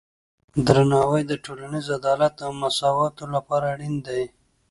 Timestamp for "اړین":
3.73-3.95